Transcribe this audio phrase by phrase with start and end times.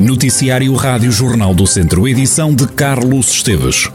[0.00, 3.90] Noticiário Rádio Jornal do Centro, edição de Carlos Esteves.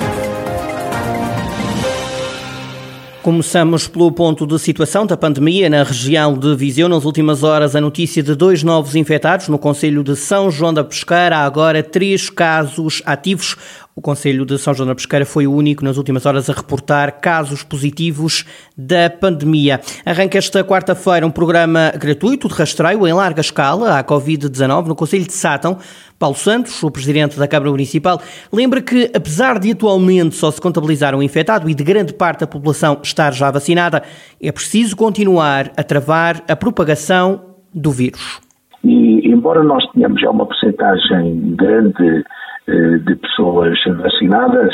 [3.23, 6.87] Começamos pelo ponto de situação da pandemia na região de Viseu.
[6.87, 10.83] Nas últimas horas, a notícia de dois novos infectados no Conselho de São João da
[10.83, 11.37] Pesqueira.
[11.37, 13.55] Há agora três casos ativos.
[13.97, 17.21] O Conselho de São João da Pesqueira foi o único nas últimas horas a reportar
[17.21, 18.43] casos positivos
[18.77, 19.79] da pandemia.
[20.05, 25.23] Arranca esta quarta-feira um programa gratuito de rastreio em larga escala à Covid-19 no Conselho
[25.23, 25.77] de Sátão.
[26.19, 28.19] Paulo Santos, o presidente da Câmara Municipal,
[28.51, 32.47] lembra que, apesar de atualmente só se contabilizar um infectado e de grande parte da
[32.47, 34.03] população estar já vacinada,
[34.41, 38.41] é preciso continuar a travar a propagação do vírus.
[38.83, 42.25] E, embora nós tenhamos já uma porcentagem grande
[42.67, 44.73] de pessoas vacinadas,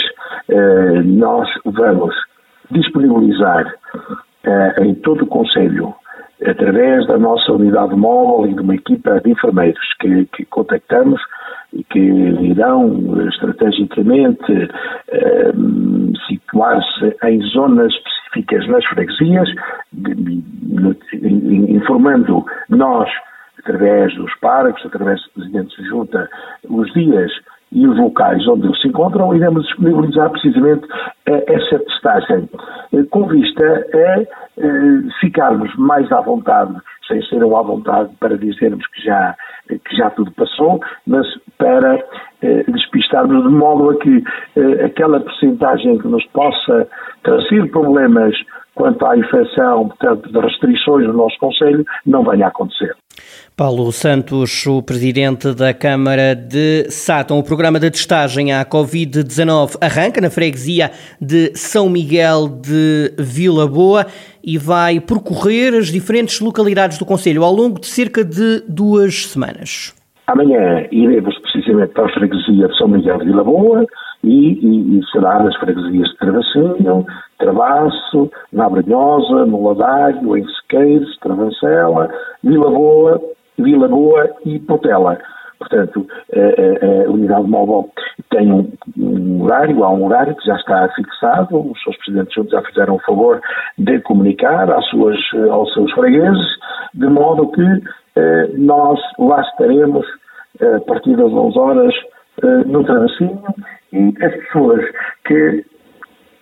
[0.50, 2.16] eh, nós vamos
[2.70, 3.66] disponibilizar
[4.44, 5.94] eh, em todo o Conselho,
[6.46, 11.22] através da nossa unidade móvel e de uma equipa de enfermeiros que, que contactamos
[11.74, 14.70] e que irão estrategicamente
[16.28, 19.50] situar-se em zonas específicas nas freguesias,
[21.70, 23.10] informando nós
[23.60, 26.30] através dos parques, através do Presidente de Junta,
[26.68, 27.32] os dias
[27.72, 30.86] e os locais onde eles se encontram, iremos disponibilizar precisamente
[31.26, 32.50] eh, essa testagem,
[32.94, 34.28] eh, com vista a eh,
[35.22, 36.76] ficarmos mais à vontade,
[37.08, 39.36] sem ser à vontade para dizermos que já,
[39.68, 41.26] que já tudo passou, mas
[41.58, 42.04] para
[42.68, 44.24] despistarmos de modo a que
[44.84, 46.88] aquela percentagem que nos possa
[47.22, 48.36] trazer problemas
[48.74, 52.96] quanto à infecção, portanto, de restrições no nosso Conselho, não venha a acontecer.
[53.56, 57.38] Paulo Santos, o presidente da Câmara de Sátão.
[57.38, 64.06] O programa de testagem à Covid-19 arranca na freguesia de São Miguel de Vila Boa
[64.44, 69.94] e vai percorrer as diferentes localidades do Conselho ao longo de cerca de duas semanas.
[70.28, 73.86] Amanhã iremos precisamente para a freguesia de São Miguel de Vila Boa
[74.24, 77.06] e, e, e será nas freguesias de Travassinho,
[77.38, 80.46] Travasso, Nabranhosa, no Ladário, em
[81.22, 82.10] Travancela,
[82.44, 83.22] Vila Boa,
[83.58, 85.20] Vila Boa e Portela.
[85.60, 87.92] Portanto, a, a, a, unidade móvel
[88.32, 92.62] tem um, um, horário, há um horário que já está fixado, os seus presidentes já
[92.64, 93.40] fizeram o favor
[93.78, 95.18] de comunicar às suas,
[95.52, 96.48] aos seus fregueses,
[96.96, 97.62] de modo que
[98.16, 100.06] eh, nós lá estaremos
[100.60, 101.94] eh, a partir das 11 horas
[102.44, 103.44] eh, no travessinho
[103.94, 104.84] e as pessoas
[105.26, 105.64] que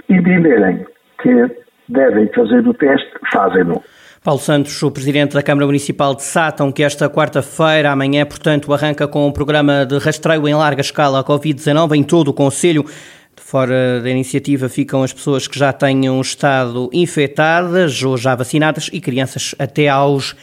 [0.09, 0.85] entenderem
[1.21, 1.59] que
[1.89, 3.81] devem fazer o teste, fazem-no.
[4.21, 9.07] Paulo Santos, o Presidente da Câmara Municipal de Sátão, que esta quarta-feira, amanhã, portanto, arranca
[9.07, 12.85] com um programa de rastreio em larga escala à Covid-19 em todo o Conselho.
[13.37, 18.99] Fora da iniciativa ficam as pessoas que já tenham estado infectadas ou já vacinadas e
[18.99, 20.35] crianças até aos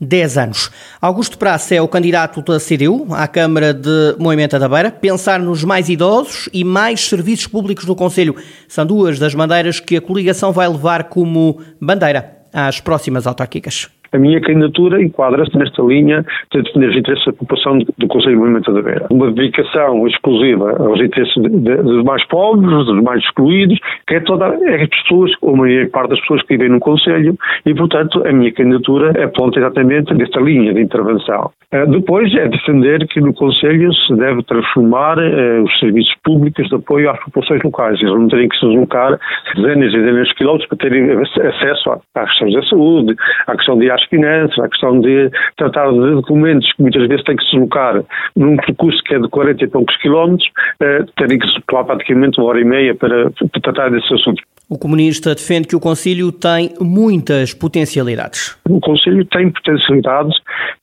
[0.00, 0.70] 10 anos.
[1.00, 4.92] Augusto Praça é o candidato da CDU à Câmara de Moimenta da Beira.
[4.92, 8.36] Pensar nos mais idosos e mais serviços públicos no Conselho
[8.68, 13.90] são duas das bandeiras que a coligação vai levar como bandeira às próximas autárquicas.
[14.14, 18.38] A minha candidatura enquadra-se nesta linha de defender os interesses da população do Conselho de
[18.38, 19.06] Movimento da Beira.
[19.10, 23.76] Uma dedicação exclusiva aos interesses dos mais pobres, dos mais excluídos,
[24.06, 26.78] que é toda é as pessoas, ou a maior parte das pessoas que vivem no
[26.78, 27.36] Conselho,
[27.66, 31.50] e, portanto, a minha candidatura é ponta exatamente nesta linha de intervenção.
[31.72, 36.76] Uh, depois é defender que no Conselho se deve transformar uh, os serviços públicos de
[36.76, 38.00] apoio às populações locais.
[38.00, 39.18] Eles não terem que se deslocar
[39.56, 43.16] dezenas e dezenas de quilómetros para terem acesso às questões da saúde,
[43.48, 47.36] à questão de às finanças, à questão de tratar de documentos que muitas vezes têm
[47.36, 48.02] que se deslocar
[48.36, 50.48] num percurso que é de 40 e poucos quilómetros,
[50.80, 54.44] uh, terem que se praticamente uma hora e meia para, para tratar desses assuntos.
[54.68, 58.56] O comunista defende que o Conselho tem muitas potencialidades.
[58.68, 60.34] O Conselho tem potencialidades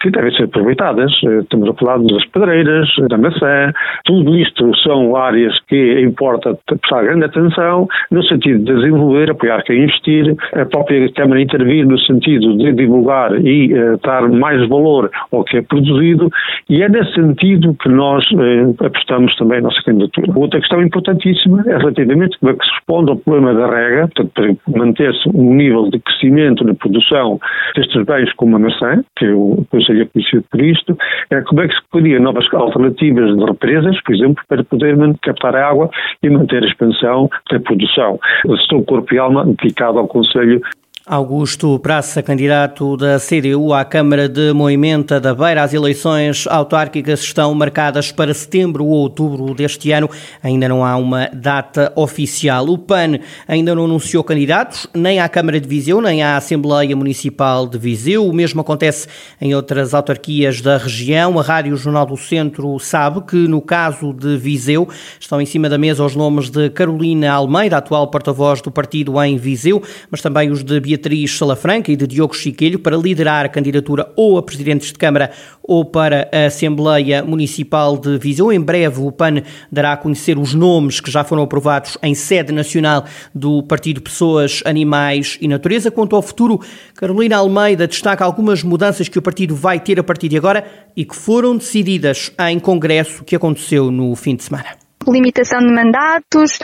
[0.02, 1.12] que devem ser aproveitadas.
[1.24, 3.74] Eh, estamos a falar das pedreiras, da maçã,
[4.06, 9.84] tudo isto são áreas que importa prestar grande atenção no sentido de desenvolver, apoiar quem
[9.84, 15.44] investir, a própria Câmara intervir no sentido de divulgar e uh, dar mais valor ao
[15.44, 16.30] que é produzido
[16.70, 20.32] e é nesse sentido que nós uh, apostamos também a nossa candidatura.
[20.36, 24.32] Outra questão importantíssima é relativamente como é que se responde ao problema da rega, portanto,
[24.66, 27.40] para manter-se um nível de crescimento na produção
[27.76, 29.26] destes bens como a maçã, que
[29.70, 30.98] Conselho é conhecido por isto,
[31.30, 35.56] é, como é que se podia novas alternativas de represas, por exemplo, para poder captar
[35.56, 35.90] água
[36.22, 38.20] e manter a expansão da produção.
[38.46, 40.62] Estou corpo e alma dedicado ao Conselho
[41.04, 45.64] Augusto Praça, candidato da CDU à Câmara de Moimenta da Beira.
[45.64, 50.08] As eleições autárquicas estão marcadas para setembro ou outubro deste ano.
[50.44, 52.70] Ainda não há uma data oficial.
[52.70, 53.18] O PAN
[53.48, 58.28] ainda não anunciou candidatos, nem à Câmara de Viseu, nem à Assembleia Municipal de Viseu.
[58.28, 59.08] O mesmo acontece
[59.42, 61.40] em outras autarquias da região.
[61.40, 64.88] A Rádio Jornal do Centro sabe que, no caso de Viseu,
[65.20, 69.36] estão em cima da mesa os nomes de Carolina Almeida, atual porta-voz do partido em
[69.36, 69.82] Viseu,
[70.12, 74.38] mas também os de Beatriz Salafranca e de Diogo Chiquelho para liderar a candidatura ou
[74.38, 75.32] a presidentes de Câmara
[75.64, 78.52] ou para a Assembleia Municipal de Viseu.
[78.52, 79.42] Em breve o PAN
[79.72, 84.62] dará a conhecer os nomes que já foram aprovados em sede nacional do Partido Pessoas,
[84.66, 85.90] Animais e Natureza.
[85.90, 86.60] Quanto ao futuro,
[86.94, 91.06] Carolina Almeida destaca algumas mudanças que o partido vai ter a partir de agora e
[91.06, 94.66] que foram decididas em congresso que aconteceu no fim de semana.
[95.08, 96.60] Limitação de mandatos,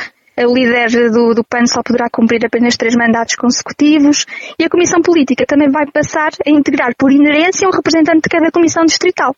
[0.45, 4.25] o líder do, do PAN só poderá cumprir apenas três mandatos consecutivos
[4.59, 8.51] e a Comissão Política também vai passar a integrar por inerência um representante de cada
[8.51, 9.35] Comissão Distrital.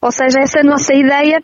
[0.00, 1.40] Ou seja, essa é nossa ideia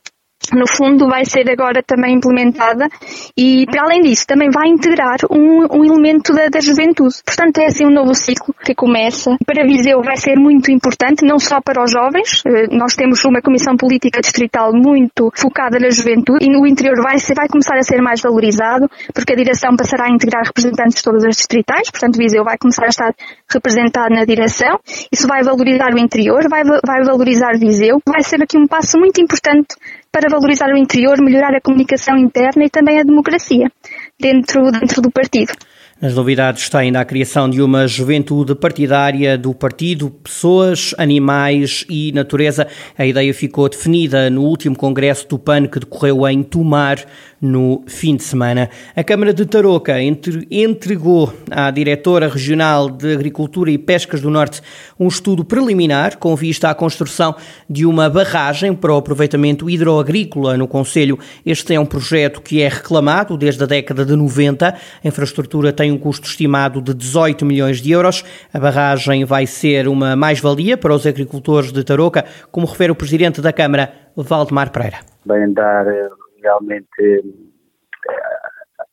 [0.55, 2.89] no fundo vai ser agora também implementada
[3.37, 7.17] e para além disso também vai integrar um, um elemento da, da, juventude.
[7.25, 9.37] Portanto é assim um novo ciclo que começa.
[9.45, 13.43] Para Viseu vai ser muito importante, não só para os jovens, eh, nós temos uma
[13.43, 17.83] comissão política distrital muito focada na juventude e no interior vai, ser, vai começar a
[17.83, 22.17] ser mais valorizado porque a direção passará a integrar representantes de todas as distritais, portanto
[22.17, 23.15] Viseu vai começar a estar
[23.51, 24.79] representado na direção,
[25.13, 29.21] isso vai valorizar o interior, vai, vai valorizar Viseu, vai ser aqui um passo muito
[29.21, 29.77] importante
[30.11, 33.71] para valorizar o interior, melhorar a comunicação interna e também a democracia
[34.19, 35.53] dentro, dentro do partido.
[36.01, 42.13] Nas novidades está ainda a criação de uma juventude partidária do partido Pessoas, Animais e
[42.13, 42.69] Natureza.
[42.97, 47.05] A ideia ficou definida no último congresso do PAN que decorreu em Tomar
[47.41, 48.71] no fim de semana.
[48.95, 54.61] A Câmara de Tarouca entregou à diretora regional de Agricultura e Pescas do Norte
[54.99, 57.35] um estudo preliminar com vista à construção
[57.69, 61.19] de uma barragem para o aproveitamento hidroagrícola no Conselho.
[61.45, 64.69] Este é um projeto que é reclamado desde a década de 90.
[64.69, 68.23] A infraestrutura tem tem um custo estimado de 18 milhões de euros.
[68.53, 73.41] A barragem vai ser uma mais-valia para os agricultores de Tarouca, como refere o Presidente
[73.41, 74.99] da Câmara, Valdemar Pereira.
[75.25, 76.09] Vai dar eh,
[76.43, 78.15] realmente eh,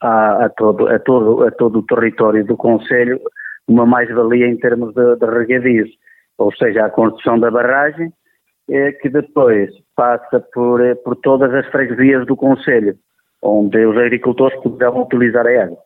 [0.02, 3.20] a, a, todo, a, todo, a todo o território do Conselho
[3.68, 5.98] uma mais-valia em termos de, de
[6.38, 8.14] ou seja, a construção da barragem,
[8.70, 12.96] eh, que depois passa por, por todas as freguesias do Conselho,
[13.42, 15.85] onde os agricultores poderão utilizar a água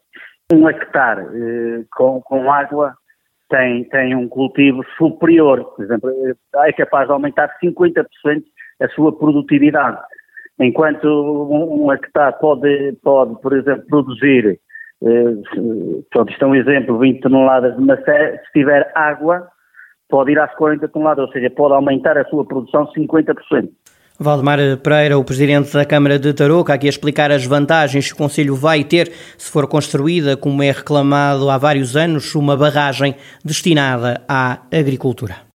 [0.51, 2.95] um hectare eh, com, com água
[3.49, 6.11] tem, tem um cultivo superior, por exemplo,
[6.55, 8.05] é capaz de aumentar 50%
[8.81, 9.99] a sua produtividade.
[10.59, 14.59] Enquanto um, hectare pode, pode, por exemplo, produzir,
[15.03, 19.47] eh, pronto, isto é um exemplo, 20 toneladas de macé, se tiver água,
[20.09, 23.69] pode ir às 40 toneladas, ou seja, pode aumentar a sua produção 50%.
[24.21, 28.17] Valdemar Pereira, o presidente da Câmara de Tarouca, aqui a explicar as vantagens que o
[28.17, 34.21] Conselho vai ter se for construída, como é reclamado há vários anos, uma barragem destinada
[34.27, 35.47] à agricultura.